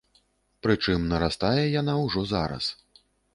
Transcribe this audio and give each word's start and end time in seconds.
Прычым 0.67 1.05
нарастае 1.11 1.63
яна 1.81 1.93
ўжо 2.05 2.25
зараз. 2.33 2.73